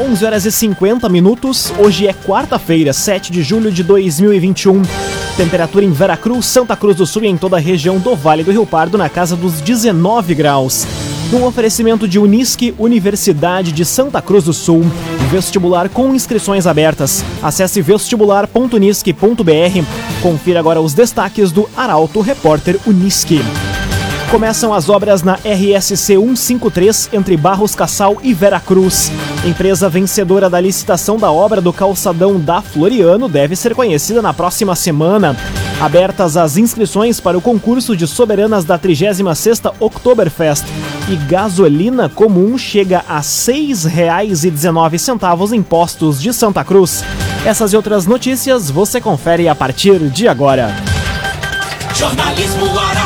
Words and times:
11 0.00 0.24
horas 0.24 0.46
e 0.46 0.50
50 0.50 1.06
minutos. 1.10 1.70
Hoje 1.78 2.06
é 2.06 2.14
quarta-feira, 2.14 2.90
7 2.90 3.30
de 3.30 3.42
julho 3.42 3.70
de 3.70 3.82
2021. 3.82 4.80
Temperatura 5.36 5.84
em 5.84 5.92
Veracruz, 5.92 6.46
Santa 6.46 6.74
Cruz 6.74 6.96
do 6.96 7.04
Sul 7.04 7.24
e 7.24 7.26
em 7.26 7.36
toda 7.36 7.58
a 7.58 7.60
região 7.60 7.98
do 7.98 8.16
Vale 8.16 8.42
do 8.42 8.50
Rio 8.50 8.64
Pardo 8.64 8.96
na 8.96 9.10
casa 9.10 9.36
dos 9.36 9.60
19 9.60 10.34
graus. 10.34 10.86
Num 11.30 11.44
oferecimento 11.44 12.08
de 12.08 12.18
Unisque, 12.18 12.74
Universidade 12.78 13.72
de 13.72 13.84
Santa 13.84 14.22
Cruz 14.22 14.44
do 14.44 14.54
Sul. 14.54 14.86
Vestibular 15.30 15.90
com 15.90 16.14
inscrições 16.14 16.66
abertas. 16.66 17.22
Acesse 17.42 17.82
vestibular.unisque.br. 17.82 20.22
Confira 20.22 20.60
agora 20.60 20.80
os 20.80 20.94
destaques 20.94 21.52
do 21.52 21.68
Arauto 21.76 22.22
Repórter 22.22 22.78
Unisque. 22.86 23.42
Começam 24.30 24.72
as 24.72 24.88
obras 24.88 25.24
na 25.24 25.34
RSC 25.34 25.96
153 25.96 27.10
entre 27.12 27.36
Barros 27.36 27.74
Cassal 27.74 28.18
e 28.22 28.32
Veracruz. 28.32 29.10
Empresa 29.44 29.88
vencedora 29.88 30.48
da 30.48 30.60
licitação 30.60 31.16
da 31.16 31.32
obra 31.32 31.60
do 31.60 31.72
calçadão 31.72 32.38
da 32.38 32.62
Floriano 32.62 33.28
deve 33.28 33.56
ser 33.56 33.74
conhecida 33.74 34.22
na 34.22 34.32
próxima 34.32 34.76
semana. 34.76 35.36
Abertas 35.80 36.36
as 36.36 36.56
inscrições 36.56 37.18
para 37.18 37.36
o 37.36 37.40
concurso 37.40 37.96
de 37.96 38.06
soberanas 38.06 38.64
da 38.64 38.78
36ª 38.78 39.74
Oktoberfest. 39.80 40.64
E 41.08 41.16
gasolina 41.16 42.08
comum 42.08 42.56
chega 42.56 43.04
a 43.08 43.16
R$ 43.16 43.22
6,19 43.22 45.54
em 45.54 45.62
postos 45.62 46.22
de 46.22 46.32
Santa 46.32 46.62
Cruz. 46.62 47.02
Essas 47.44 47.72
e 47.72 47.76
outras 47.76 48.06
notícias 48.06 48.70
você 48.70 49.00
confere 49.00 49.48
a 49.48 49.56
partir 49.56 49.98
de 50.08 50.28
agora. 50.28 50.72
Jornalismo 51.96 52.66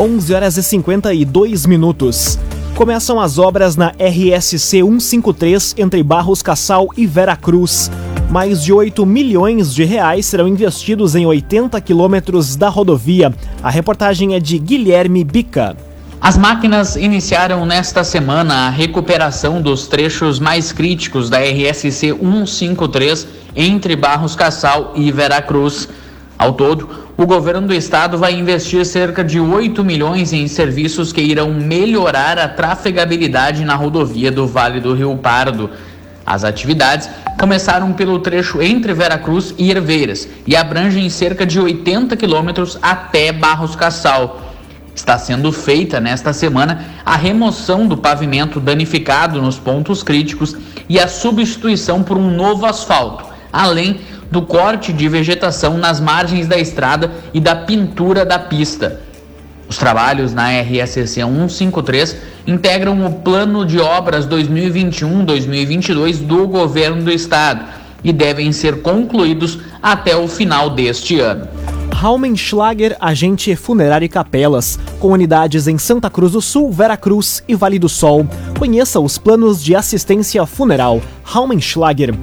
11 0.00 0.32
horas 0.32 0.56
e 0.56 0.62
52 0.62 1.66
minutos. 1.66 2.38
Começam 2.74 3.20
as 3.20 3.36
obras 3.36 3.76
na 3.76 3.92
RSC 3.98 4.58
153 4.58 5.74
entre 5.76 6.02
Barros 6.02 6.40
Cassal 6.40 6.88
e 6.96 7.06
Veracruz. 7.06 7.90
Mais 8.30 8.64
de 8.64 8.72
8 8.72 9.04
milhões 9.04 9.74
de 9.74 9.84
reais 9.84 10.24
serão 10.24 10.48
investidos 10.48 11.14
em 11.14 11.26
80 11.26 11.78
quilômetros 11.82 12.56
da 12.56 12.70
rodovia. 12.70 13.30
A 13.62 13.68
reportagem 13.68 14.34
é 14.34 14.40
de 14.40 14.58
Guilherme 14.58 15.22
Bica. 15.22 15.76
As 16.18 16.38
máquinas 16.38 16.96
iniciaram 16.96 17.66
nesta 17.66 18.02
semana 18.02 18.68
a 18.68 18.70
recuperação 18.70 19.60
dos 19.60 19.86
trechos 19.86 20.38
mais 20.38 20.72
críticos 20.72 21.28
da 21.28 21.40
RSC 21.40 22.16
153 22.18 23.28
entre 23.54 23.96
Barros 23.96 24.34
Cassal 24.34 24.94
e 24.96 25.12
Veracruz. 25.12 25.90
Ao 26.38 26.54
todo, 26.54 26.88
o 27.20 27.26
governo 27.26 27.68
do 27.68 27.74
estado 27.74 28.16
vai 28.16 28.32
investir 28.32 28.82
cerca 28.86 29.22
de 29.22 29.38
8 29.38 29.84
milhões 29.84 30.32
em 30.32 30.48
serviços 30.48 31.12
que 31.12 31.20
irão 31.20 31.52
melhorar 31.52 32.38
a 32.38 32.48
trafegabilidade 32.48 33.62
na 33.62 33.74
rodovia 33.74 34.32
do 34.32 34.46
Vale 34.46 34.80
do 34.80 34.94
Rio 34.94 35.14
Pardo. 35.18 35.68
As 36.24 36.44
atividades 36.44 37.10
começaram 37.38 37.92
pelo 37.92 38.20
trecho 38.20 38.62
entre 38.62 38.94
Veracruz 38.94 39.54
e 39.58 39.70
Herveiras 39.70 40.26
e 40.46 40.56
abrangem 40.56 41.10
cerca 41.10 41.44
de 41.44 41.60
80 41.60 42.16
quilômetros 42.16 42.78
até 42.80 43.30
Barros 43.32 43.76
Cassal. 43.76 44.40
Está 44.94 45.18
sendo 45.18 45.52
feita 45.52 46.00
nesta 46.00 46.32
semana 46.32 46.86
a 47.04 47.16
remoção 47.16 47.86
do 47.86 47.98
pavimento 47.98 48.58
danificado 48.58 49.42
nos 49.42 49.58
pontos 49.58 50.02
críticos 50.02 50.56
e 50.88 50.98
a 50.98 51.06
substituição 51.06 52.02
por 52.02 52.16
um 52.16 52.30
novo 52.30 52.64
asfalto, 52.64 53.26
além 53.52 54.00
do 54.30 54.42
corte 54.42 54.92
de 54.92 55.08
vegetação 55.08 55.76
nas 55.76 56.00
margens 56.00 56.46
da 56.46 56.58
estrada 56.58 57.10
e 57.34 57.40
da 57.40 57.56
pintura 57.56 58.24
da 58.24 58.38
pista. 58.38 59.00
Os 59.68 59.76
trabalhos 59.76 60.32
na 60.34 60.50
RSC 60.60 61.06
153 61.06 62.16
integram 62.46 63.06
o 63.06 63.12
Plano 63.12 63.64
de 63.64 63.78
Obras 63.78 64.26
2021-2022 64.26 66.18
do 66.18 66.48
Governo 66.48 67.04
do 67.04 67.10
Estado 67.10 67.64
e 68.02 68.12
devem 68.12 68.50
ser 68.50 68.82
concluídos 68.82 69.58
até 69.82 70.16
o 70.16 70.26
final 70.26 70.70
deste 70.70 71.20
ano. 71.20 71.46
Raumenschlager, 71.92 72.96
agente 72.98 73.54
funerário 73.54 74.06
e 74.06 74.08
capelas, 74.08 74.78
com 74.98 75.12
unidades 75.12 75.68
em 75.68 75.76
Santa 75.76 76.08
Cruz 76.08 76.32
do 76.32 76.40
Sul, 76.40 76.72
Veracruz 76.72 77.44
e 77.46 77.54
Vale 77.54 77.78
do 77.78 77.90
Sol. 77.90 78.26
Conheça 78.58 78.98
os 78.98 79.18
planos 79.18 79.62
de 79.62 79.76
assistência 79.76 80.46
funeral. 80.46 81.02
Raumenschlager. 81.22 82.14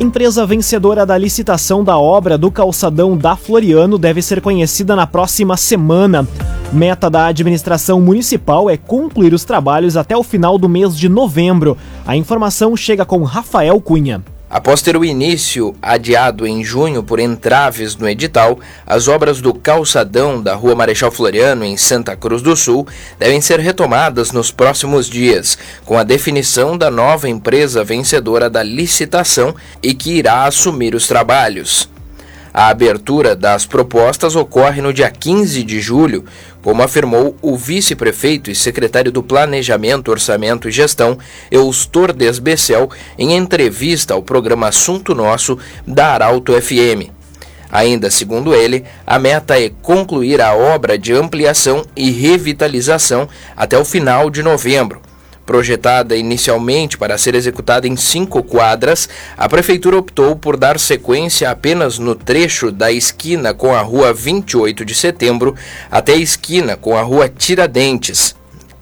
Empresa 0.00 0.46
vencedora 0.46 1.04
da 1.04 1.18
licitação 1.18 1.82
da 1.82 1.98
obra 1.98 2.38
do 2.38 2.52
calçadão 2.52 3.16
da 3.16 3.34
Floriano 3.34 3.98
deve 3.98 4.22
ser 4.22 4.40
conhecida 4.40 4.94
na 4.94 5.08
próxima 5.08 5.56
semana. 5.56 6.24
Meta 6.72 7.10
da 7.10 7.26
administração 7.26 8.00
municipal 8.00 8.70
é 8.70 8.76
concluir 8.76 9.34
os 9.34 9.44
trabalhos 9.44 9.96
até 9.96 10.16
o 10.16 10.22
final 10.22 10.56
do 10.56 10.68
mês 10.68 10.96
de 10.96 11.08
novembro. 11.08 11.76
A 12.06 12.16
informação 12.16 12.76
chega 12.76 13.04
com 13.04 13.24
Rafael 13.24 13.80
Cunha. 13.80 14.22
Após 14.50 14.80
ter 14.80 14.96
o 14.96 15.04
início 15.04 15.76
adiado 15.82 16.46
em 16.46 16.64
junho 16.64 17.02
por 17.02 17.20
entraves 17.20 17.96
no 17.96 18.08
edital, 18.08 18.58
as 18.86 19.06
obras 19.06 19.42
do 19.42 19.52
calçadão 19.52 20.42
da 20.42 20.54
Rua 20.54 20.74
Marechal 20.74 21.10
Floriano, 21.10 21.64
em 21.64 21.76
Santa 21.76 22.16
Cruz 22.16 22.40
do 22.40 22.56
Sul, 22.56 22.86
devem 23.18 23.42
ser 23.42 23.60
retomadas 23.60 24.32
nos 24.32 24.50
próximos 24.50 25.06
dias, 25.06 25.58
com 25.84 25.98
a 25.98 26.02
definição 26.02 26.78
da 26.78 26.90
nova 26.90 27.28
empresa 27.28 27.84
vencedora 27.84 28.48
da 28.48 28.62
licitação 28.62 29.54
e 29.82 29.92
que 29.92 30.12
irá 30.12 30.44
assumir 30.44 30.94
os 30.94 31.06
trabalhos. 31.06 31.88
A 32.58 32.70
abertura 32.70 33.36
das 33.36 33.64
propostas 33.66 34.34
ocorre 34.34 34.82
no 34.82 34.92
dia 34.92 35.08
15 35.08 35.62
de 35.62 35.80
julho, 35.80 36.24
como 36.60 36.82
afirmou 36.82 37.36
o 37.40 37.56
vice-prefeito 37.56 38.50
e 38.50 38.54
secretário 38.56 39.12
do 39.12 39.22
Planejamento, 39.22 40.10
Orçamento 40.10 40.68
e 40.68 40.72
Gestão, 40.72 41.16
Eustor 41.52 42.12
Desbecel, 42.12 42.90
em 43.16 43.36
entrevista 43.36 44.14
ao 44.14 44.24
programa 44.24 44.66
Assunto 44.66 45.14
Nosso 45.14 45.56
da 45.86 46.08
Arauto 46.08 46.60
FM. 46.60 47.12
Ainda 47.70 48.10
segundo 48.10 48.52
ele, 48.52 48.84
a 49.06 49.20
meta 49.20 49.56
é 49.56 49.70
concluir 49.80 50.40
a 50.40 50.52
obra 50.52 50.98
de 50.98 51.12
ampliação 51.12 51.86
e 51.94 52.10
revitalização 52.10 53.28
até 53.56 53.78
o 53.78 53.84
final 53.84 54.30
de 54.30 54.42
novembro, 54.42 55.00
Projetada 55.48 56.14
inicialmente 56.14 56.98
para 56.98 57.16
ser 57.16 57.34
executada 57.34 57.88
em 57.88 57.96
cinco 57.96 58.42
quadras, 58.42 59.08
a 59.34 59.48
Prefeitura 59.48 59.96
optou 59.96 60.36
por 60.36 60.58
dar 60.58 60.78
sequência 60.78 61.50
apenas 61.50 61.98
no 61.98 62.14
trecho 62.14 62.70
da 62.70 62.92
esquina 62.92 63.54
com 63.54 63.74
a 63.74 63.80
Rua 63.80 64.12
28 64.12 64.84
de 64.84 64.94
Setembro 64.94 65.54
até 65.90 66.12
a 66.12 66.18
esquina 66.18 66.76
com 66.76 66.94
a 66.94 67.00
Rua 67.00 67.30
Tiradentes, 67.30 68.36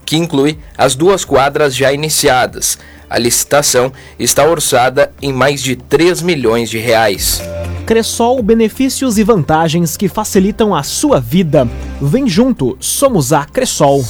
que 0.04 0.16
inclui 0.16 0.58
as 0.76 0.96
duas 0.96 1.24
quadras 1.24 1.72
já 1.72 1.92
iniciadas. 1.92 2.80
A 3.08 3.16
licitação 3.16 3.92
está 4.18 4.44
orçada 4.44 5.12
em 5.22 5.32
mais 5.32 5.62
de 5.62 5.76
3 5.76 6.20
milhões 6.20 6.68
de 6.68 6.78
reais. 6.78 7.40
Cressol, 7.86 8.42
benefícios 8.42 9.18
e 9.18 9.22
vantagens 9.22 9.96
que 9.96 10.08
facilitam 10.08 10.74
a 10.74 10.82
sua 10.82 11.20
vida. 11.20 11.68
Vem 12.02 12.28
junto, 12.28 12.76
somos 12.80 13.32
a 13.32 13.44
Cressol. 13.44 14.04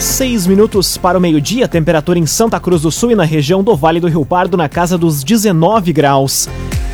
Seis 0.00 0.46
minutos 0.46 0.98
para 0.98 1.16
o 1.16 1.20
meio-dia, 1.20 1.66
temperatura 1.66 2.18
em 2.18 2.26
Santa 2.26 2.60
Cruz 2.60 2.82
do 2.82 2.92
Sul 2.92 3.12
e 3.12 3.14
na 3.14 3.24
região 3.24 3.64
do 3.64 3.74
Vale 3.74 3.98
do 3.98 4.08
Rio 4.08 4.26
Pardo 4.26 4.56
na 4.56 4.68
casa 4.68 4.98
dos 4.98 5.24
19 5.24 5.90
graus. 5.92 6.48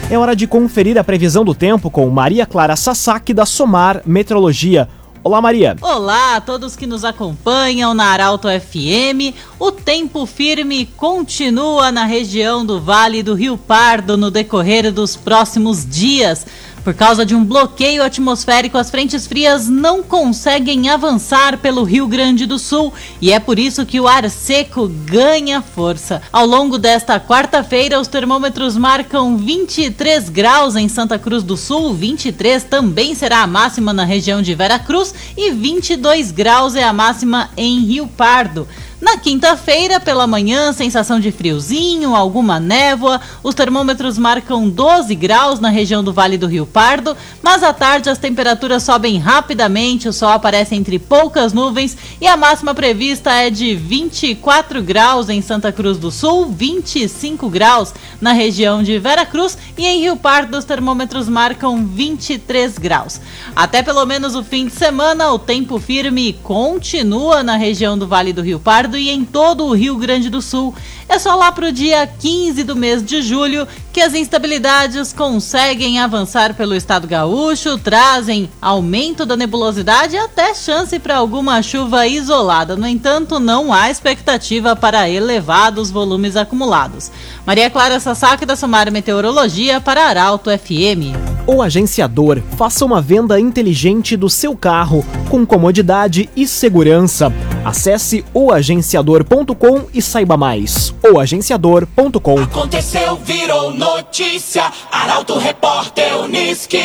É 0.08 0.16
hora 0.16 0.37
de 0.37 0.46
conferir 0.46 0.96
a 0.96 1.02
previsão 1.02 1.44
do 1.44 1.52
tempo 1.52 1.90
com 1.90 2.08
Maria 2.08 2.46
Clara 2.46 2.76
Sasaki 2.76 3.34
da 3.34 3.44
Somar 3.44 4.02
Metrologia. 4.06 4.88
Olá, 5.25 5.40
Maria. 5.40 5.76
Olá 5.81 6.37
a 6.37 6.40
todos 6.40 6.75
que 6.75 6.87
nos 6.87 7.04
acompanham 7.04 7.94
na 7.94 8.06
Arauto 8.06 8.49
FM. 8.49 9.34
O 9.58 9.70
tempo 9.70 10.26
firme 10.26 10.87
continua 10.96 11.93
na 11.93 12.05
região 12.05 12.66
do 12.66 12.81
Vale 12.81 13.22
do 13.22 13.34
Rio 13.34 13.56
Pardo 13.56 14.16
no 14.16 14.32
decorrer 14.32 14.93
dos 14.93 15.16
próximos 15.16 15.88
dias. 15.88 16.44
Por 16.84 16.94
causa 16.94 17.25
de 17.25 17.32
um 17.32 17.44
bloqueio 17.44 18.02
atmosférico, 18.02 18.76
as 18.76 18.90
frentes 18.90 19.25
frias 19.25 19.69
não 19.69 20.02
conseguem 20.02 20.90
avançar 20.90 21.58
pelo 21.58 21.84
Rio 21.84 22.08
Grande 22.08 22.44
do 22.44 22.58
Sul 22.58 22.93
e 23.20 23.32
é 23.32 23.38
por 23.38 23.56
isso 23.56 23.87
que 23.87 24.00
o 24.00 24.08
ar 24.08 24.29
seco 24.29 24.88
ganha 24.88 25.62
força. 25.62 26.20
Ao 26.32 26.44
longo 26.44 26.79
desta 26.79 27.20
quarta-feira, 27.20 28.00
os 28.00 28.08
termômetros 28.08 28.76
marcam 28.76 29.37
23 29.37 30.29
graus 30.29 30.75
em 30.75 30.88
Santa 30.88 31.20
Cruz 31.20 31.44
do 31.44 31.56
Sul, 31.56 31.94
23 31.94 32.64
também 32.64 33.14
será 33.14 33.43
a 33.43 33.46
máxima 33.46 33.93
na 33.93 34.05
região 34.05 34.43
de 34.43 34.52
Vera 34.52 34.81
Cruz 34.81 35.14
e 35.37 35.52
22 35.52 36.32
graus 36.32 36.75
é 36.75 36.82
a 36.82 36.93
máxima 36.93 37.49
em 37.56 37.79
Rio 37.84 38.08
Pardo. 38.08 38.67
Na 39.02 39.16
quinta-feira, 39.16 39.99
pela 39.99 40.28
manhã, 40.28 40.72
sensação 40.72 41.19
de 41.19 41.32
friozinho, 41.32 42.14
alguma 42.14 42.60
névoa. 42.60 43.20
Os 43.43 43.52
termômetros 43.52 44.16
marcam 44.16 44.70
12 44.70 45.12
graus 45.16 45.58
na 45.58 45.70
região 45.70 46.04
do 46.04 46.12
Vale 46.12 46.38
do 46.38 46.46
Rio 46.46 46.64
Pardo, 46.64 47.16
mas 47.43 47.64
à 47.64 47.72
tarde 47.72 48.08
as 48.08 48.19
temperaturas 48.19 48.84
sobem 48.84 49.19
rapidamente, 49.19 50.08
o 50.08 50.12
sol 50.12 50.28
aparece 50.28 50.76
entre 50.76 51.00
poucas 51.00 51.52
nuvens 51.52 51.99
e 52.20 52.28
a 52.28 52.37
máxima 52.37 52.76
prevista 52.76 53.32
é 53.32 53.50
de 53.50 53.75
24 53.75 54.81
graus 54.81 55.28
em 55.28 55.43
Santa 55.43 55.72
Cruz 55.72 55.98
do 55.98 56.12
Sul, 56.12 56.46
25 56.52 57.50
graus 57.50 57.93
na 58.20 58.31
região 58.31 58.84
de 58.84 59.00
Vera 59.00 59.26
Cruz 59.26 59.58
e 59.76 59.84
em 59.84 60.00
Rio 60.00 60.16
Pardo 60.16 60.56
os 60.56 60.64
termômetros 60.64 61.28
marcam 61.28 61.84
23 61.84 62.78
graus. 62.78 63.20
Até 63.56 63.82
pelo 63.82 64.06
menos 64.06 64.37
o 64.37 64.44
fim 64.44 64.69
de 64.69 64.75
semana, 64.75 65.32
o 65.32 65.40
tempo 65.40 65.81
firme 65.81 66.34
continua 66.34 67.43
na 67.43 67.56
região 67.56 67.98
do 67.98 68.06
Vale 68.06 68.32
do 68.32 68.43
Rio 68.43 68.60
Pardo 68.60 68.91
e 68.96 69.10
em 69.10 69.24
todo 69.24 69.64
o 69.64 69.74
Rio 69.74 69.96
Grande 69.96 70.28
do 70.28 70.42
Sul. 70.42 70.74
É 71.08 71.18
só 71.18 71.34
lá 71.34 71.52
para 71.52 71.68
o 71.68 71.72
dia 71.72 72.06
15 72.06 72.64
do 72.64 72.74
mês 72.74 73.02
de 73.02 73.22
julho 73.22 73.66
que 73.92 74.00
as 74.00 74.14
instabilidades 74.14 75.12
conseguem 75.12 75.98
avançar 75.98 76.54
pelo 76.54 76.74
estado 76.74 77.06
gaúcho, 77.06 77.78
trazem 77.78 78.48
aumento 78.60 79.26
da 79.26 79.36
nebulosidade 79.36 80.16
e 80.16 80.18
até 80.18 80.54
chance 80.54 80.98
para 80.98 81.16
alguma 81.16 81.62
chuva 81.62 82.06
isolada. 82.06 82.76
No 82.76 82.86
entanto, 82.86 83.38
não 83.38 83.72
há 83.72 83.90
expectativa 83.90 84.74
para 84.74 85.08
elevados 85.08 85.90
volumes 85.90 86.36
acumulados. 86.36 87.10
Maria 87.46 87.68
Clara 87.68 88.00
Sasaki 88.00 88.46
da 88.46 88.56
Somar 88.56 88.90
Meteorologia 88.90 89.80
para 89.80 90.06
Arauto 90.06 90.50
FM. 90.50 91.31
O 91.44 91.60
agenciador 91.60 92.40
faça 92.56 92.84
uma 92.84 93.00
venda 93.00 93.38
inteligente 93.40 94.16
do 94.16 94.30
seu 94.30 94.56
carro 94.56 95.04
com 95.28 95.44
comodidade 95.44 96.30
e 96.36 96.46
segurança. 96.46 97.32
Acesse 97.64 98.24
oagenciador.com 98.32 99.82
e 99.92 100.00
saiba 100.00 100.36
mais. 100.36 100.94
oagenciador.com 101.02 102.38
Aconteceu, 102.38 103.16
virou 103.16 103.74
notícia. 103.74 104.70
Arauto 104.92 105.36
Repórter 105.36 106.16
Uniski. 106.20 106.78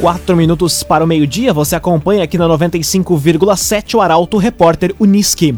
Quatro 0.00 0.36
minutos 0.36 0.82
para 0.84 1.02
o 1.02 1.06
meio-dia, 1.06 1.52
você 1.52 1.74
acompanha 1.74 2.22
aqui 2.22 2.38
na 2.38 2.46
95,7 2.46 3.94
o 3.94 4.00
Arauto 4.00 4.36
Repórter 4.36 4.94
Uniski. 5.00 5.54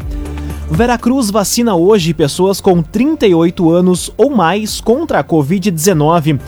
Veracruz 0.69 1.31
vacina 1.31 1.75
hoje 1.75 2.13
pessoas 2.13 2.59
com 2.59 2.83
38 2.83 3.69
anos 3.71 4.11
ou 4.17 4.29
mais 4.29 4.81
contra 4.81 5.19
a 5.19 5.23
Covid-19. 5.23 6.39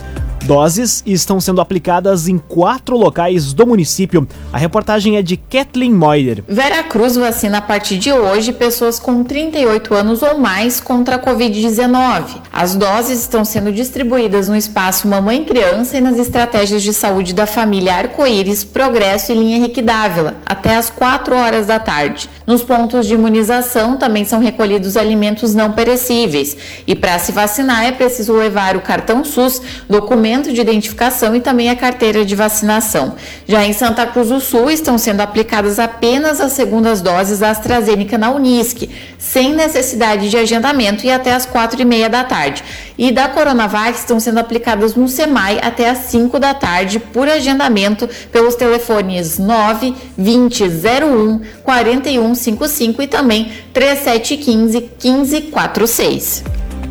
Doses 0.46 1.04
estão 1.06 1.40
sendo 1.40 1.62
aplicadas 1.62 2.28
em 2.28 2.38
quatro 2.38 2.98
locais 2.98 3.54
do 3.54 3.68
município. 3.68 4.28
A 4.52 4.58
reportagem 4.58 5.18
é 5.18 5.22
de 5.22 5.38
Kathleen 5.38 5.94
Moider. 5.94 6.44
Vera 6.48 6.84
Cruz 6.84 7.16
vacina 7.16 7.60
a 7.60 7.62
partir 7.62 7.98
de 7.98 8.12
hoje 8.12 8.54
pessoas 8.54 9.00
com 9.00 9.24
38 9.24 9.94
anos 9.94 10.22
ou 10.22 10.38
mais 10.38 10.80
contra 10.80 11.16
a 11.16 11.20
Covid-19. 11.20 12.42
As 12.52 12.76
doses 12.76 13.20
estão 13.20 13.46
sendo 13.46 13.72
distribuídas 13.72 14.50
no 14.50 14.56
espaço 14.56 15.08
Mamãe 15.08 15.44
Criança 15.44 15.98
e 15.98 16.02
nas 16.02 16.18
estratégias 16.18 16.82
de 16.82 16.94
saúde 16.94 17.34
da 17.34 17.46
família 17.46 17.96
Arco-Íris, 17.96 18.64
Progresso 18.64 19.32
e 19.32 19.36
Linha 19.36 19.58
Henrique 19.58 19.84
até 20.46 20.76
às 20.76 20.90
4 20.90 21.36
horas 21.36 21.68
da 21.68 21.80
tarde. 21.80 22.30
Nos 22.50 22.64
pontos 22.64 23.06
de 23.06 23.14
imunização 23.14 23.96
também 23.96 24.26
são 24.26 24.40
recolhidos 24.40 24.98
alimentos 24.98 25.54
não 25.54 25.72
perecíveis. 25.72 26.58
E 26.88 26.96
para 26.96 27.20
se 27.20 27.32
vacinar 27.32 27.86
é 27.86 27.92
preciso 27.92 28.34
levar 28.34 28.76
o 28.76 28.82
cartão 28.82 29.24
SUS, 29.24 29.62
documento 29.88 30.52
de 30.52 30.60
identificação 30.60 31.36
e 31.36 31.42
também 31.42 31.70
a 31.70 31.76
carteira 31.76 32.26
de 32.26 32.34
vacinação. 32.34 33.14
Já 33.48 33.64
em 33.64 33.72
Santa 33.72 34.04
Cruz 34.08 34.30
do 34.30 34.40
Sul 34.40 34.72
estão 34.72 34.98
sendo 34.98 35.22
aplicadas 35.22 35.78
apenas 35.78 36.42
as 36.42 36.54
segundas 36.54 37.02
doses 37.02 37.38
da 37.38 37.52
AstraZeneca 37.52 38.18
na 38.18 38.32
Unisc, 38.32 38.90
sem 39.20 39.54
necessidade 39.54 40.28
de 40.28 40.36
agendamento 40.36 41.06
e 41.06 41.12
até 41.12 41.32
às 41.34 41.46
quatro 41.46 41.80
e 41.80 41.86
meia 41.86 42.10
da 42.10 42.24
tarde. 42.24 42.64
E 42.98 43.12
da 43.12 43.28
Coronavac 43.28 43.96
estão 43.96 44.20
sendo 44.20 44.40
aplicadas 44.40 44.96
no 44.96 45.08
SEMAI 45.08 45.60
até 45.62 45.88
às 45.88 46.00
5 46.00 46.40
da 46.40 46.56
tarde 46.56 46.98
por 46.98 47.30
agendamento 47.30 48.10
pelos 48.32 48.56
telefones 48.56 49.38
9 49.38 49.94
20 50.18 50.64
01 50.64 51.42
41 51.64 52.39
55 52.40 53.02
e 53.02 53.08
também 53.08 53.52
3715 53.74 54.80
1546. 55.04 56.44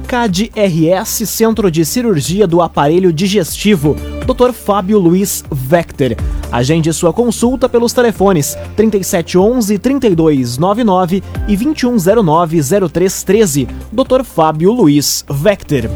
CAD-RS 0.08 1.28
Centro 1.28 1.70
de 1.70 1.84
Cirurgia 1.84 2.46
do 2.46 2.62
Aparelho 2.62 3.12
Digestivo, 3.12 3.94
Dr. 4.26 4.52
Fábio 4.52 4.98
Luiz 4.98 5.44
Vector. 5.50 6.16
Agende 6.50 6.90
sua 6.94 7.12
consulta 7.12 7.68
pelos 7.68 7.92
telefones 7.92 8.56
3711 8.74 9.78
3299 9.78 11.22
e 11.46 11.56
2109 11.56 12.60
0313. 12.88 13.68
Dr. 13.92 14.24
Fábio 14.24 14.72
Luiz 14.72 15.26
Vector. 15.28 15.90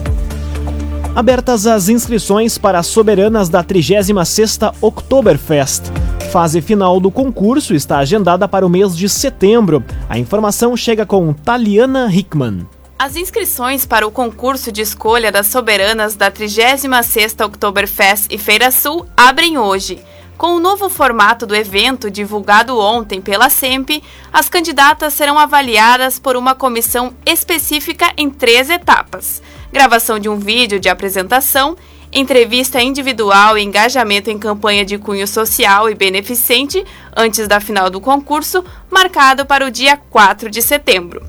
Abertas 1.15 1.67
as 1.67 1.89
inscrições 1.89 2.59
para 2.59 2.79
as 2.79 2.87
soberanas 2.87 3.49
da 3.49 3.65
36ª 3.65 4.75
Oktoberfest. 4.81 5.85
Fase 6.33 6.63
final 6.63 6.99
do 6.99 7.11
concurso 7.11 7.75
está 7.75 7.99
agendada 7.99 8.49
para 8.49 8.65
o 8.65 8.69
mês 8.71 8.97
de 8.97 9.07
setembro. 9.07 9.85
A 10.09 10.19
informação 10.19 10.75
chega 10.75 11.05
com 11.05 11.31
Taliana 11.35 12.11
Hickman. 12.11 12.67
As 12.99 13.17
inscrições 13.17 13.85
para 13.85 14.07
o 14.07 14.11
concurso 14.11 14.73
de 14.73 14.81
escolha 14.81 15.31
das 15.31 15.49
soberanas 15.49 16.17
da 16.17 16.33
36ª 16.33 17.45
Oktoberfest 17.45 18.29
e 18.31 18.39
Feira 18.39 18.71
Sul 18.71 19.05
abrem 19.15 19.59
hoje. 19.59 20.03
Com 20.39 20.57
o 20.57 20.59
novo 20.59 20.89
formato 20.89 21.47
do 21.47 21.55
evento 21.55 22.11
divulgado 22.11 22.79
ontem 22.79 23.21
pela 23.21 23.51
SEMP, 23.51 24.03
as 24.33 24.49
candidatas 24.49 25.13
serão 25.13 25.39
avaliadas 25.39 26.19
por 26.19 26.35
uma 26.35 26.55
comissão 26.55 27.13
específica 27.27 28.11
em 28.17 28.31
três 28.31 28.71
etapas: 28.71 29.43
gravação 29.71 30.19
de 30.19 30.31
um 30.31 30.39
vídeo 30.39 30.81
de 30.81 30.89
apresentação, 30.89 31.77
entrevista 32.13 32.81
individual 32.83 33.57
e 33.57 33.63
engajamento 33.63 34.31
em 34.31 34.39
campanha 34.39 34.85
de 34.85 34.99
cunho 34.99 35.27
social 35.27 35.89
e 35.89 35.95
beneficente 35.95 36.85
antes 37.17 37.49
da 37.49 37.59
final 37.59 37.89
do 37.89 38.01
concurso, 38.01 38.63
marcado 38.91 39.47
para 39.47 39.67
o 39.67 39.71
dia 39.71 39.97
4 39.97 40.51
de 40.51 40.61
setembro. 40.61 41.23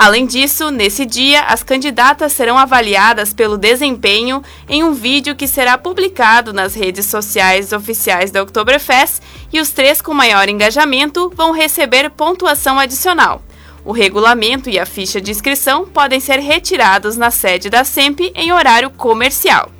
Além 0.00 0.26
disso, 0.26 0.70
nesse 0.70 1.04
dia, 1.04 1.40
as 1.40 1.64
candidatas 1.64 2.32
serão 2.32 2.56
avaliadas 2.56 3.32
pelo 3.32 3.58
desempenho 3.58 4.44
em 4.68 4.84
um 4.84 4.92
vídeo 4.92 5.34
que 5.34 5.48
será 5.48 5.76
publicado 5.76 6.52
nas 6.52 6.72
redes 6.74 7.06
sociais 7.06 7.72
oficiais 7.72 8.30
da 8.30 8.40
Oktoberfest 8.40 9.20
e 9.52 9.60
os 9.60 9.70
três 9.70 10.00
com 10.00 10.14
maior 10.14 10.48
engajamento 10.48 11.32
vão 11.34 11.50
receber 11.50 12.10
pontuação 12.10 12.78
adicional. 12.78 13.42
O 13.84 13.90
regulamento 13.90 14.70
e 14.70 14.78
a 14.78 14.86
ficha 14.86 15.20
de 15.20 15.32
inscrição 15.32 15.86
podem 15.86 16.20
ser 16.20 16.38
retirados 16.38 17.16
na 17.16 17.32
sede 17.32 17.68
da 17.68 17.82
SEMP 17.82 18.30
em 18.36 18.52
horário 18.52 18.90
comercial. 18.90 19.72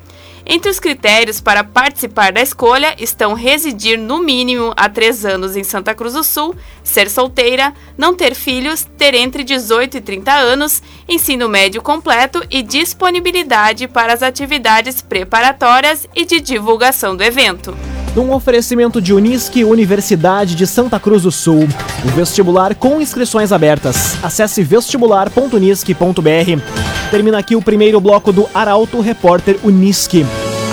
Entre 0.51 0.67
os 0.67 0.79
critérios 0.79 1.39
para 1.39 1.63
participar 1.63 2.31
da 2.31 2.41
escolha 2.41 2.95
estão 2.97 3.35
residir 3.35 3.99
no 3.99 4.17
mínimo 4.17 4.73
há 4.75 4.89
três 4.89 5.23
anos 5.23 5.55
em 5.55 5.63
Santa 5.63 5.93
Cruz 5.93 6.15
do 6.15 6.23
Sul, 6.23 6.55
ser 6.83 7.07
solteira, 7.07 7.71
não 7.95 8.15
ter 8.15 8.33
filhos, 8.33 8.83
ter 8.97 9.13
entre 9.13 9.43
18 9.43 9.97
e 9.97 10.01
30 10.01 10.33
anos, 10.33 10.81
ensino 11.07 11.47
médio 11.47 11.83
completo 11.83 12.43
e 12.49 12.63
disponibilidade 12.63 13.87
para 13.87 14.11
as 14.11 14.23
atividades 14.23 15.03
preparatórias 15.03 16.07
e 16.15 16.25
de 16.25 16.39
divulgação 16.39 17.15
do 17.15 17.21
evento. 17.21 17.77
Um 18.17 18.33
oferecimento 18.33 18.99
de 18.99 19.13
Unisque 19.13 19.63
Universidade 19.63 20.55
de 20.55 20.65
Santa 20.65 20.99
Cruz 20.99 21.21
do 21.21 21.31
Sul. 21.31 21.67
O 22.03 22.07
vestibular 22.07 22.73
com 22.73 22.99
inscrições 22.99 23.51
abertas. 23.51 24.17
Acesse 24.23 24.63
vestibular.unisque.br. 24.63 26.98
Termina 27.11 27.37
aqui 27.39 27.55
o 27.55 27.61
primeiro 27.61 27.99
bloco 27.99 28.31
do 28.31 28.47
Arauto 28.53 29.01
Repórter 29.01 29.57
Unisque. 29.63 30.23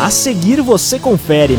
A 0.00 0.10
seguir 0.10 0.60
você 0.60 0.98
confere. 0.98 1.58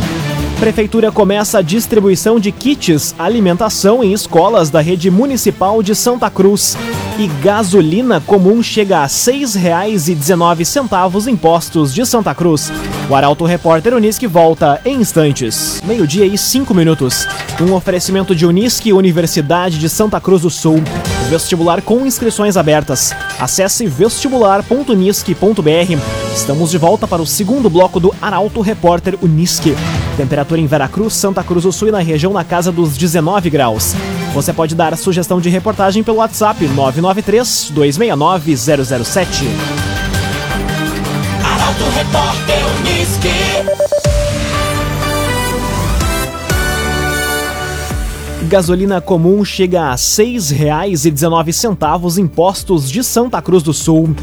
Prefeitura 0.60 1.12
começa 1.12 1.57
a 1.57 1.63
distribuição 1.63 2.39
de 2.39 2.51
kits 2.51 3.15
alimentação 3.17 4.03
em 4.03 4.13
escolas 4.13 4.69
da 4.69 4.79
rede 4.79 5.10
municipal 5.10 5.81
de 5.81 5.96
Santa 5.96 6.29
Cruz. 6.29 6.77
E 7.17 7.25
gasolina 7.41 8.22
comum 8.22 8.62
chega 8.62 9.00
a 9.00 9.03
R$ 9.03 9.07
6,19 9.07 11.27
impostos 11.27 11.91
de 11.91 12.05
Santa 12.05 12.36
Cruz. 12.36 12.72
O 13.10 13.15
Arauto 13.15 13.46
Repórter 13.46 13.96
Unisque 13.96 14.27
volta 14.27 14.79
em 14.86 15.01
instantes. 15.01 15.81
Meio-dia 15.86 16.25
e 16.25 16.38
cinco 16.38 16.75
minutos. 16.75 17.27
Um 17.60 17.74
oferecimento 17.74 18.36
de 18.36 18.46
Unisque 18.46 18.93
Universidade 18.93 19.79
de 19.79 19.89
Santa 19.89 20.22
Cruz 20.22 20.43
do 20.43 20.51
Sul. 20.51 20.84
Vestibular 21.29 21.81
com 21.81 22.05
inscrições 22.05 22.55
abertas. 22.55 23.12
Acesse 23.39 23.86
vestibular.unisque.br. 23.86 26.34
Estamos 26.34 26.72
de 26.72 26.77
volta 26.77 27.08
para 27.08 27.22
o 27.22 27.27
segundo 27.27 27.70
bloco 27.70 28.00
do 28.00 28.13
Arauto 28.20 28.62
Repórter 28.62 29.15
Unisque. 29.22 29.75
Temperatura 30.15 30.60
em 30.60 30.65
Veracruz, 30.65 31.13
Santa 31.13 31.44
Cruz 31.44 31.63
do 31.63 31.72
Sul 31.72 31.89
e 31.89 31.91
na 31.91 32.00
região 32.00 32.34
na 32.34 32.44
casa 32.44 32.72
dos 32.72 32.98
19 32.98 33.51
graus. 33.51 33.94
Você 34.34 34.51
pode 34.51 34.74
dar 34.74 34.98
sugestão 34.98 35.39
de 35.39 35.50
reportagem 35.50 36.03
pelo 36.03 36.17
WhatsApp 36.17 36.67
993 36.67 37.70
269 37.72 38.58
007. 38.58 39.46
Arauto 41.44 41.84
Repórter 41.96 42.65
Unisque. 42.79 43.87
Gasolina 48.47 49.01
comum 49.01 49.43
chega 49.43 49.87
a 49.87 49.91
R$ 49.91 49.97
6,19 49.97 52.17
em 52.17 52.25
postos 52.25 52.89
de 52.89 53.03
Santa 53.03 53.41
Cruz 53.41 53.61
do 53.61 53.73
Sul. 53.73 54.15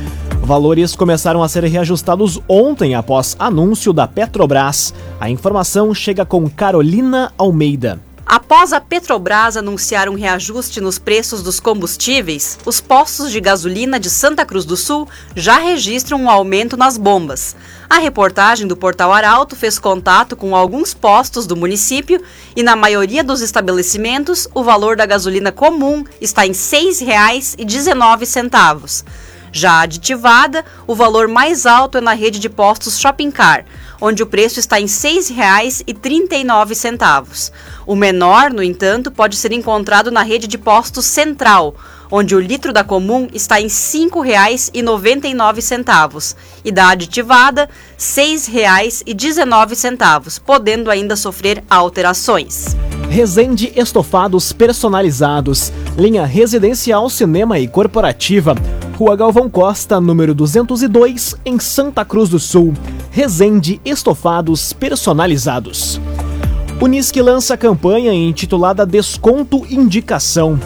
Valores 0.43 0.97
começaram 0.97 1.43
a 1.43 1.49
ser 1.49 1.63
reajustados 1.65 2.41
ontem 2.49 2.95
após 2.95 3.37
anúncio 3.39 3.93
da 3.93 4.09
Petrobras. 4.09 4.95
A 5.21 5.29
informação 5.29 5.95
chega 5.95 6.25
com 6.25 6.49
Carolina 6.49 7.35
Almeida. 7.37 8.01
Após 8.27 8.73
a 8.73 8.81
Petrobras 8.81 9.55
anunciar 9.55 10.09
um 10.09 10.15
reajuste 10.15 10.81
nos 10.81 10.99
preços 10.99 11.43
dos 11.43 11.61
combustíveis, 11.61 12.59
os 12.65 12.81
postos 12.81 13.31
de 13.31 13.39
gasolina 13.39 14.01
de 14.01 14.09
Santa 14.09 14.47
Cruz 14.47 14.65
do 14.65 14.79
Sul 14.79 15.07
já 15.37 15.59
registram 15.59 16.23
um 16.23 16.31
aumento 16.31 16.75
nas 16.75 16.97
bombas. 16.97 17.55
A 17.89 17.99
reportagem 17.99 18.67
do 18.67 18.79
Portal 18.79 19.13
Arauto 19.13 19.55
fez 19.55 19.79
contato 19.79 20.35
com 20.37 20.57
alguns 20.57 20.95
postos 20.95 21.47
do 21.47 21.55
município 21.55 22.23
e, 22.57 22.63
na 22.63 22.75
maioria 22.75 23.23
dos 23.23 23.43
estabelecimentos, 23.43 24.49
o 24.55 24.65
valor 24.65 24.97
da 24.97 25.05
gasolina 25.05 25.53
comum 25.53 26.03
está 26.19 26.47
em 26.47 26.53
R$ 26.53 26.55
6,19. 26.55 29.05
Já 29.53 29.83
aditivada, 29.83 30.65
o 30.85 30.97
valor 30.97 31.29
mais 31.29 31.67
alto 31.67 31.99
é 31.99 32.01
na 32.01 32.15
rede 32.15 32.41
de 32.41 32.49
postos 32.49 32.99
Shopping 32.99 33.31
Car, 33.31 33.65
onde 34.05 34.23
o 34.23 34.27
preço 34.27 34.61
está 34.61 34.79
em 34.79 34.85
R$ 34.85 34.91
6,39. 34.91 37.51
O 37.87 37.97
menor, 37.97 38.53
no 38.53 38.63
entanto, 38.63 39.11
pode 39.11 39.35
ser 39.35 39.51
encontrado 39.51 40.11
na 40.11 40.23
rede 40.23 40.47
de 40.47 40.59
postos 40.59 41.07
Central, 41.07 41.75
onde 42.11 42.37
o 42.37 42.41
litro 42.41 42.71
da 42.71 42.85
comum 42.85 43.27
está 43.33 43.63
em 43.63 43.65
R$ 43.65 43.71
5,99 43.71 46.37
e 46.63 46.71
da 46.71 46.91
aditivada 46.91 47.63
R$ 47.63 47.71
6,19, 47.99 50.39
podendo 50.45 50.91
ainda 50.91 51.17
sofrer 51.17 51.65
alterações. 51.71 52.77
Resende 53.09 53.73
Estofados 53.75 54.53
Personalizados, 54.53 55.73
linha 55.97 56.27
residencial, 56.27 57.09
cinema 57.09 57.59
e 57.59 57.67
corporativa. 57.67 58.55
Rua 58.99 59.17
Galvão 59.17 59.49
Costa, 59.49 59.99
número 59.99 60.35
202, 60.35 61.37
em 61.45 61.59
Santa 61.59 62.05
Cruz 62.05 62.29
do 62.29 62.39
Sul. 62.39 62.75
Resende 63.15 63.81
Estofados 63.85 64.73
Personalizados. 64.73 66.01
Unisque 66.81 67.23
lança 67.23 67.57
campanha 67.57 68.13
intitulada 68.13 68.85
Desconto 68.85 69.65
Indicação. 69.71 70.59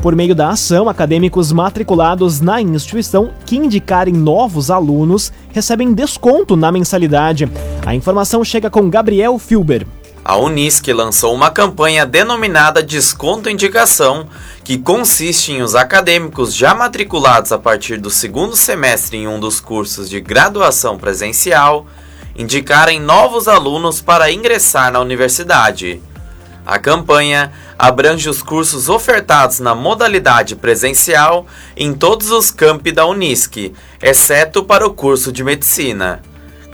Por 0.00 0.16
meio 0.16 0.34
da 0.34 0.48
ação, 0.48 0.88
acadêmicos 0.88 1.52
matriculados 1.52 2.40
na 2.40 2.58
instituição 2.58 3.32
que 3.44 3.58
indicarem 3.58 4.14
novos 4.14 4.70
alunos 4.70 5.30
recebem 5.52 5.92
desconto 5.92 6.56
na 6.56 6.72
mensalidade. 6.72 7.46
A 7.84 7.94
informação 7.94 8.42
chega 8.42 8.70
com 8.70 8.88
Gabriel 8.88 9.38
Filber. 9.38 9.86
A 10.24 10.36
Unisc 10.36 10.86
lançou 10.88 11.34
uma 11.34 11.50
campanha 11.50 12.06
denominada 12.06 12.82
Desconto 12.82 13.50
Indicação, 13.50 14.26
que 14.70 14.78
consiste 14.78 15.50
em 15.50 15.62
os 15.62 15.74
acadêmicos 15.74 16.54
já 16.54 16.72
matriculados 16.76 17.50
a 17.50 17.58
partir 17.58 17.96
do 17.96 18.08
segundo 18.08 18.54
semestre 18.54 19.16
em 19.16 19.26
um 19.26 19.40
dos 19.40 19.58
cursos 19.58 20.08
de 20.08 20.20
graduação 20.20 20.96
presencial 20.96 21.88
indicarem 22.36 23.00
novos 23.00 23.48
alunos 23.48 24.00
para 24.00 24.30
ingressar 24.30 24.92
na 24.92 25.00
universidade. 25.00 26.00
A 26.64 26.78
campanha 26.78 27.50
abrange 27.76 28.30
os 28.30 28.44
cursos 28.44 28.88
ofertados 28.88 29.58
na 29.58 29.74
modalidade 29.74 30.54
presencial 30.54 31.48
em 31.76 31.92
todos 31.92 32.30
os 32.30 32.52
campi 32.52 32.92
da 32.92 33.04
Unisc, 33.06 33.74
exceto 34.00 34.62
para 34.62 34.86
o 34.86 34.94
curso 34.94 35.32
de 35.32 35.42
medicina. 35.42 36.22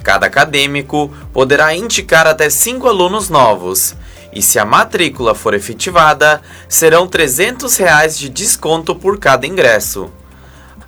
Cada 0.02 0.26
acadêmico 0.26 1.10
poderá 1.32 1.74
indicar 1.74 2.26
até 2.26 2.50
cinco 2.50 2.88
alunos 2.88 3.30
novos, 3.30 3.96
e 4.36 4.42
se 4.42 4.58
a 4.58 4.66
matrícula 4.66 5.34
for 5.34 5.54
efetivada, 5.54 6.42
serão 6.68 7.08
300 7.08 7.74
reais 7.78 8.18
de 8.18 8.28
desconto 8.28 8.94
por 8.94 9.18
cada 9.18 9.46
ingresso. 9.46 10.10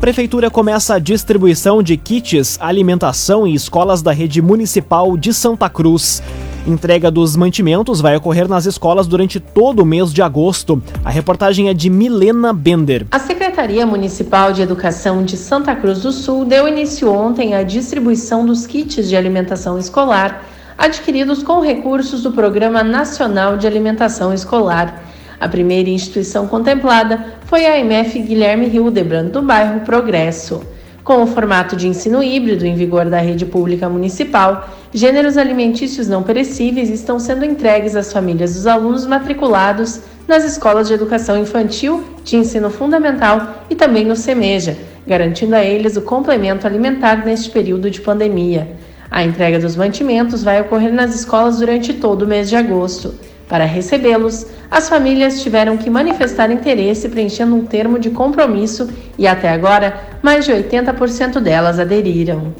Prefeitura 0.00 0.50
começa 0.50 0.94
a 0.94 0.98
distribuição 0.98 1.82
de 1.82 1.94
kits 1.94 2.56
alimentação 2.58 3.46
em 3.46 3.52
escolas 3.52 4.00
da 4.00 4.12
rede 4.12 4.40
municipal 4.40 5.14
de 5.14 5.34
Santa 5.34 5.68
Cruz. 5.68 6.22
Entrega 6.66 7.10
dos 7.10 7.36
mantimentos 7.36 8.00
vai 8.00 8.16
ocorrer 8.16 8.48
nas 8.48 8.64
escolas 8.64 9.06
durante 9.06 9.38
todo 9.38 9.80
o 9.80 9.84
mês 9.84 10.10
de 10.10 10.22
agosto. 10.22 10.82
A 11.04 11.10
reportagem 11.10 11.68
é 11.68 11.74
de 11.74 11.90
Milena 11.90 12.50
Bender. 12.50 13.06
A 13.10 13.18
Secretaria 13.18 13.84
Municipal 13.84 14.54
de 14.54 14.62
Educação 14.62 15.22
de 15.22 15.36
Santa 15.36 15.76
Cruz 15.76 16.00
do 16.00 16.12
Sul 16.12 16.46
deu 16.46 16.66
início 16.66 17.12
ontem 17.12 17.54
à 17.54 17.62
distribuição 17.62 18.46
dos 18.46 18.66
kits 18.66 19.06
de 19.06 19.14
alimentação 19.14 19.78
escolar 19.78 20.42
adquiridos 20.78 21.42
com 21.42 21.60
recursos 21.60 22.22
do 22.22 22.32
Programa 22.32 22.82
Nacional 22.82 23.58
de 23.58 23.66
Alimentação 23.66 24.32
Escolar. 24.32 25.04
A 25.38 25.48
primeira 25.48 25.88
instituição 25.88 26.46
contemplada 26.46 27.34
foi 27.50 27.66
a 27.66 27.80
MF 27.80 28.16
Guilherme 28.20 28.68
Hildebrand, 28.68 29.30
do 29.30 29.42
bairro 29.42 29.80
Progresso. 29.80 30.62
Com 31.02 31.24
o 31.24 31.26
formato 31.26 31.74
de 31.74 31.88
ensino 31.88 32.22
híbrido 32.22 32.64
em 32.64 32.76
vigor 32.76 33.06
da 33.06 33.18
rede 33.18 33.44
pública 33.44 33.88
municipal, 33.88 34.70
gêneros 34.94 35.36
alimentícios 35.36 36.06
não 36.06 36.22
perecíveis 36.22 36.88
estão 36.88 37.18
sendo 37.18 37.44
entregues 37.44 37.96
às 37.96 38.12
famílias 38.12 38.54
dos 38.54 38.68
alunos 38.68 39.04
matriculados 39.04 40.00
nas 40.28 40.44
escolas 40.44 40.86
de 40.86 40.94
educação 40.94 41.36
infantil, 41.36 42.04
de 42.22 42.36
ensino 42.36 42.70
fundamental 42.70 43.64
e 43.68 43.74
também 43.74 44.04
no 44.04 44.14
SEMEJA, 44.14 44.76
garantindo 45.04 45.56
a 45.56 45.64
eles 45.64 45.96
o 45.96 46.02
complemento 46.02 46.68
alimentar 46.68 47.26
neste 47.26 47.50
período 47.50 47.90
de 47.90 48.00
pandemia. 48.00 48.76
A 49.10 49.24
entrega 49.24 49.58
dos 49.58 49.74
mantimentos 49.74 50.44
vai 50.44 50.60
ocorrer 50.60 50.92
nas 50.92 51.16
escolas 51.16 51.58
durante 51.58 51.94
todo 51.94 52.22
o 52.22 52.28
mês 52.28 52.48
de 52.48 52.54
agosto. 52.54 53.12
Para 53.50 53.64
recebê-los, 53.64 54.46
as 54.70 54.88
famílias 54.88 55.42
tiveram 55.42 55.76
que 55.76 55.90
manifestar 55.90 56.52
interesse 56.52 57.08
preenchendo 57.08 57.56
um 57.56 57.66
termo 57.66 57.98
de 57.98 58.08
compromisso 58.08 58.88
e 59.18 59.26
até 59.26 59.50
agora 59.50 60.00
mais 60.22 60.44
de 60.46 60.52
80% 60.52 61.40
delas 61.40 61.80
aderiram. 61.80 62.54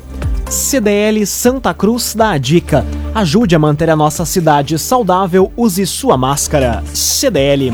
CDL 0.48 1.24
Santa 1.26 1.72
Cruz 1.72 2.12
dá 2.12 2.32
a 2.32 2.38
dica. 2.38 2.84
Ajude 3.14 3.54
a 3.54 3.58
manter 3.58 3.88
a 3.88 3.94
nossa 3.94 4.24
cidade 4.24 4.76
saudável, 4.80 5.52
use 5.56 5.86
sua 5.86 6.16
máscara. 6.16 6.82
CDL. 6.92 7.72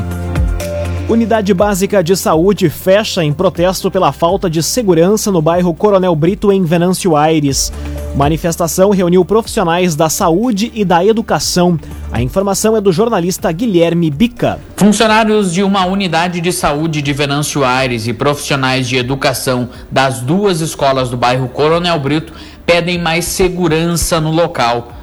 Unidade 1.09 1.53
Básica 1.55 2.03
de 2.03 2.15
Saúde 2.15 2.69
fecha 2.69 3.23
em 3.23 3.33
protesto 3.33 3.89
pela 3.89 4.11
falta 4.11 4.47
de 4.47 4.61
segurança 4.61 5.31
no 5.31 5.41
bairro 5.41 5.73
Coronel 5.73 6.15
Brito, 6.15 6.51
em 6.51 6.63
Venâncio 6.63 7.15
Aires. 7.15 7.73
Manifestação 8.15 8.91
reuniu 8.91 9.25
profissionais 9.25 9.95
da 9.95 10.09
saúde 10.09 10.71
e 10.75 10.85
da 10.85 11.03
educação. 11.03 11.79
A 12.09 12.21
informação 12.21 12.75
é 12.77 12.79
do 12.79 12.91
jornalista 12.91 13.51
Guilherme 13.51 14.09
Bica. 14.09 14.59
Funcionários 14.77 15.53
de 15.53 15.61
uma 15.61 15.85
unidade 15.85 16.39
de 16.39 16.53
saúde 16.53 17.01
de 17.01 17.11
Venâncio 17.11 17.65
Aires 17.65 18.07
e 18.07 18.13
profissionais 18.13 18.87
de 18.87 18.95
educação 18.95 19.69
das 19.91 20.21
duas 20.21 20.61
escolas 20.61 21.09
do 21.09 21.17
bairro 21.17 21.49
Coronel 21.49 21.99
Brito 21.99 22.31
pedem 22.65 22.97
mais 22.97 23.25
segurança 23.25 24.21
no 24.21 24.31
local. 24.31 24.93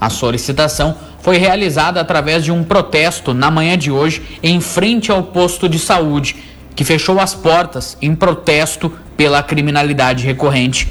A 0.00 0.08
solicitação 0.08 0.96
foi 1.20 1.36
realizada 1.36 2.00
através 2.00 2.42
de 2.42 2.50
um 2.50 2.64
protesto 2.64 3.34
na 3.34 3.50
manhã 3.50 3.76
de 3.76 3.90
hoje 3.90 4.22
em 4.42 4.58
frente 4.58 5.12
ao 5.12 5.22
posto 5.22 5.68
de 5.68 5.78
saúde, 5.78 6.36
que 6.74 6.82
fechou 6.82 7.20
as 7.20 7.34
portas 7.34 7.96
em 8.00 8.14
protesto 8.14 8.90
pela 9.18 9.42
criminalidade 9.42 10.24
recorrente. 10.24 10.90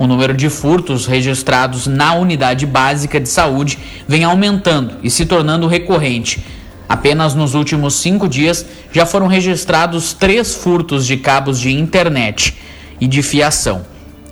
O 0.00 0.06
número 0.06 0.32
de 0.32 0.48
furtos 0.48 1.04
registrados 1.04 1.86
na 1.86 2.14
unidade 2.14 2.64
básica 2.64 3.20
de 3.20 3.28
saúde 3.28 3.78
vem 4.08 4.24
aumentando 4.24 4.94
e 5.02 5.10
se 5.10 5.26
tornando 5.26 5.66
recorrente. 5.66 6.42
Apenas 6.88 7.34
nos 7.34 7.52
últimos 7.54 7.96
cinco 8.00 8.26
dias 8.26 8.64
já 8.90 9.04
foram 9.04 9.26
registrados 9.26 10.14
três 10.14 10.54
furtos 10.54 11.06
de 11.06 11.18
cabos 11.18 11.60
de 11.60 11.70
internet 11.70 12.56
e 12.98 13.06
de 13.06 13.20
fiação. 13.22 13.82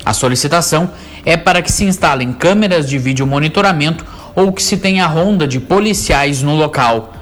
A 0.06 0.14
solicitação 0.14 0.90
é 1.22 1.36
para 1.36 1.60
que 1.60 1.70
se 1.70 1.84
instalem 1.84 2.32
câmeras 2.32 2.88
de 2.88 2.96
vídeo 2.96 3.26
monitoramento 3.26 4.06
ou 4.34 4.50
que 4.50 4.62
se 4.62 4.78
tenha 4.78 5.06
ronda 5.06 5.46
de 5.46 5.60
policiais 5.60 6.40
no 6.40 6.56
local. 6.56 7.12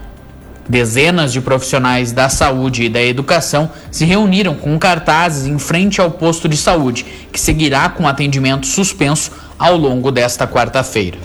Dezenas 0.68 1.32
de 1.32 1.40
profissionais 1.40 2.12
da 2.12 2.28
saúde 2.28 2.84
e 2.84 2.88
da 2.88 3.02
educação 3.02 3.70
se 3.90 4.04
reuniram 4.04 4.54
com 4.54 4.78
cartazes 4.78 5.46
em 5.46 5.58
frente 5.58 6.00
ao 6.00 6.10
posto 6.10 6.48
de 6.48 6.56
saúde, 6.56 7.04
que 7.32 7.40
seguirá 7.40 7.88
com 7.88 8.08
atendimento 8.08 8.66
suspenso 8.66 9.30
ao 9.58 9.76
longo 9.76 10.10
desta 10.10 10.46
quarta-feira. 10.46 11.18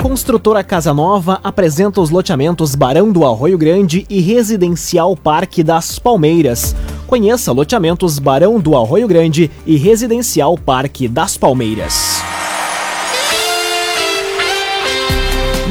Construtora 0.00 0.62
Casa 0.62 0.92
Nova 0.92 1.40
apresenta 1.42 1.98
os 2.00 2.10
loteamentos 2.10 2.74
Barão 2.74 3.10
do 3.10 3.24
Arroio 3.24 3.56
Grande 3.56 4.04
e 4.10 4.20
Residencial 4.20 5.16
Parque 5.16 5.62
das 5.62 5.98
Palmeiras. 5.98 6.76
Conheça 7.06 7.52
loteamentos 7.52 8.18
Barão 8.18 8.60
do 8.60 8.76
Arroio 8.76 9.08
Grande 9.08 9.50
e 9.64 9.76
Residencial 9.76 10.58
Parque 10.58 11.08
das 11.08 11.38
Palmeiras. 11.38 12.22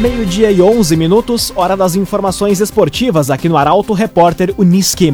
Meio-dia 0.04 0.52
e 0.52 0.62
11 0.62 0.98
minutos, 0.98 1.54
hora 1.56 1.78
das 1.78 1.96
informações 1.96 2.60
esportivas 2.60 3.30
aqui 3.30 3.48
no 3.48 3.56
Arauto 3.56 3.94
Repórter 3.94 4.54
Uniski. 4.58 5.14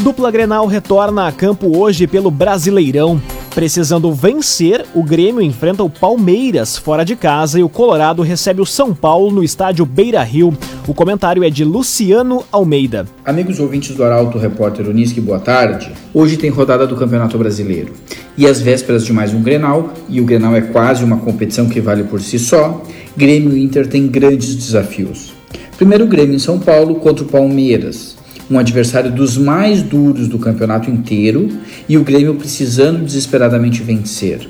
Dupla 0.00 0.32
Grenal 0.32 0.66
retorna 0.66 1.28
a 1.28 1.32
campo 1.32 1.78
hoje 1.78 2.08
pelo 2.08 2.28
Brasileirão. 2.28 3.22
Precisando 3.54 4.12
vencer, 4.12 4.84
o 4.96 5.02
Grêmio 5.04 5.40
enfrenta 5.40 5.84
o 5.84 5.88
Palmeiras 5.88 6.76
fora 6.76 7.04
de 7.04 7.14
casa 7.14 7.60
e 7.60 7.62
o 7.62 7.68
Colorado 7.68 8.20
recebe 8.20 8.60
o 8.60 8.66
São 8.66 8.92
Paulo 8.92 9.30
no 9.30 9.44
estádio 9.44 9.86
Beira 9.86 10.24
Rio. 10.24 10.52
O 10.88 10.92
comentário 10.92 11.44
é 11.44 11.48
de 11.48 11.64
Luciano 11.64 12.44
Almeida. 12.50 13.06
Amigos 13.24 13.60
ouvintes 13.60 13.94
do 13.94 14.02
Arauto 14.02 14.38
Repórter 14.38 14.88
Uniski, 14.88 15.20
boa 15.20 15.38
tarde. 15.38 15.92
Hoje 16.12 16.36
tem 16.36 16.50
rodada 16.50 16.84
do 16.84 16.96
Campeonato 16.96 17.38
Brasileiro. 17.38 17.92
E 18.36 18.48
às 18.48 18.60
vésperas 18.60 19.04
de 19.04 19.12
mais 19.12 19.32
um 19.32 19.40
Grenal, 19.40 19.90
e 20.08 20.20
o 20.20 20.24
Grenal 20.24 20.56
é 20.56 20.60
quase 20.60 21.04
uma 21.04 21.18
competição 21.18 21.68
que 21.68 21.80
vale 21.80 22.02
por 22.02 22.20
si 22.20 22.36
só, 22.36 22.82
Grêmio 23.16 23.56
e 23.56 23.62
Inter 23.62 23.86
têm 23.86 24.08
grandes 24.08 24.56
desafios. 24.56 25.32
Primeiro 25.76 26.04
Grêmio 26.06 26.34
em 26.34 26.38
São 26.40 26.58
Paulo 26.58 26.96
contra 26.96 27.24
o 27.24 27.28
Palmeiras, 27.28 28.16
um 28.50 28.58
adversário 28.58 29.12
dos 29.12 29.36
mais 29.38 29.82
duros 29.82 30.26
do 30.26 30.38
campeonato 30.38 30.90
inteiro 30.90 31.48
e 31.88 31.96
o 31.96 32.02
Grêmio 32.02 32.34
precisando 32.34 33.04
desesperadamente 33.04 33.84
vencer. 33.84 34.48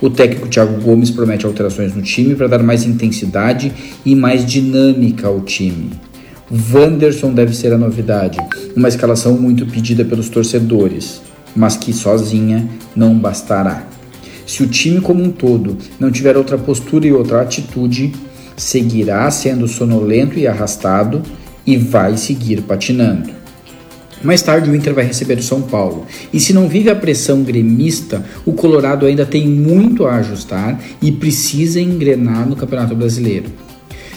O 0.00 0.08
técnico 0.08 0.48
Thiago 0.48 0.80
Gomes 0.80 1.10
promete 1.10 1.44
alterações 1.44 1.94
no 1.94 2.00
time 2.00 2.34
para 2.34 2.46
dar 2.46 2.62
mais 2.62 2.84
intensidade 2.84 3.70
e 4.04 4.16
mais 4.16 4.46
dinâmica 4.46 5.28
ao 5.28 5.42
time. 5.42 5.90
Wanderson 6.50 7.34
deve 7.34 7.54
ser 7.54 7.70
a 7.74 7.78
novidade, 7.78 8.38
uma 8.74 8.88
escalação 8.88 9.34
muito 9.34 9.66
pedida 9.66 10.06
pelos 10.06 10.30
torcedores, 10.30 11.20
mas 11.54 11.76
que 11.76 11.92
sozinha 11.92 12.66
não 12.96 13.14
bastará. 13.14 13.86
Se 14.50 14.64
o 14.64 14.66
time 14.66 15.00
como 15.00 15.22
um 15.22 15.30
todo 15.30 15.78
não 16.00 16.10
tiver 16.10 16.36
outra 16.36 16.58
postura 16.58 17.06
e 17.06 17.12
outra 17.12 17.40
atitude, 17.40 18.10
seguirá 18.56 19.30
sendo 19.30 19.68
sonolento 19.68 20.40
e 20.40 20.44
arrastado 20.44 21.22
e 21.64 21.76
vai 21.76 22.16
seguir 22.16 22.62
patinando. 22.62 23.30
Mais 24.24 24.42
tarde 24.42 24.68
o 24.68 24.74
Inter 24.74 24.92
vai 24.92 25.04
receber 25.04 25.38
o 25.38 25.42
São 25.42 25.62
Paulo. 25.62 26.04
E 26.32 26.40
se 26.40 26.52
não 26.52 26.68
vive 26.68 26.90
a 26.90 26.96
pressão 26.96 27.44
gremista, 27.44 28.24
o 28.44 28.52
Colorado 28.52 29.06
ainda 29.06 29.24
tem 29.24 29.46
muito 29.46 30.04
a 30.04 30.16
ajustar 30.16 30.82
e 31.00 31.12
precisa 31.12 31.80
engrenar 31.80 32.48
no 32.48 32.56
Campeonato 32.56 32.96
Brasileiro. 32.96 33.46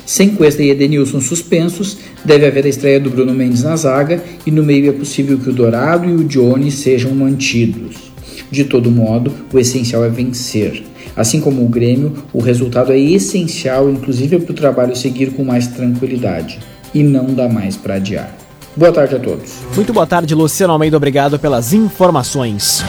Sem 0.03 0.31
Cuesta 0.31 0.63
e 0.63 0.71
Edenilson 0.71 1.21
suspensos, 1.21 1.99
deve 2.25 2.47
haver 2.47 2.65
a 2.65 2.69
estreia 2.69 2.99
do 2.99 3.11
Bruno 3.11 3.35
Mendes 3.35 3.61
na 3.61 3.75
zaga 3.75 4.23
e 4.47 4.49
no 4.49 4.63
meio 4.63 4.89
é 4.89 4.93
possível 4.93 5.37
que 5.37 5.51
o 5.51 5.53
Dourado 5.53 6.09
e 6.09 6.13
o 6.15 6.23
Johnny 6.23 6.71
sejam 6.71 7.13
mantidos. 7.13 8.12
De 8.53 8.63
todo 8.65 8.91
modo, 8.91 9.33
o 9.51 9.57
essencial 9.57 10.05
é 10.05 10.09
vencer. 10.09 10.83
Assim 11.15 11.41
como 11.41 11.65
o 11.65 11.67
Grêmio, 11.67 12.13
o 12.31 12.39
resultado 12.39 12.91
é 12.91 12.99
essencial, 12.99 13.89
inclusive 13.89 14.37
para 14.37 14.51
o 14.51 14.55
trabalho 14.55 14.95
seguir 14.95 15.31
com 15.31 15.43
mais 15.43 15.65
tranquilidade. 15.65 16.59
E 16.93 17.01
não 17.01 17.33
dá 17.33 17.49
mais 17.49 17.75
para 17.75 17.95
adiar. 17.95 18.31
Boa 18.77 18.91
tarde 18.91 19.15
a 19.15 19.19
todos. 19.19 19.55
Muito 19.75 19.91
boa 19.91 20.05
tarde, 20.05 20.35
Luciano 20.35 20.71
Almeida. 20.71 20.95
Obrigado 20.95 21.39
pelas 21.39 21.73
informações. 21.73 22.83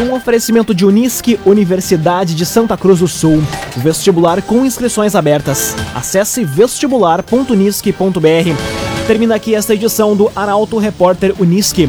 Um 0.00 0.12
oferecimento 0.12 0.74
de 0.74 0.84
Unisque, 0.84 1.38
Universidade 1.46 2.34
de 2.34 2.44
Santa 2.44 2.76
Cruz 2.76 2.98
do 2.98 3.06
Sul. 3.06 3.40
Vestibular 3.76 4.42
com 4.42 4.66
inscrições 4.66 5.14
abertas. 5.14 5.76
Acesse 5.94 6.42
vestibular.unisque.br. 6.42 9.06
Termina 9.06 9.36
aqui 9.36 9.54
esta 9.54 9.74
edição 9.74 10.16
do 10.16 10.28
Arauto 10.34 10.76
Repórter 10.76 11.32
Unisque. 11.38 11.88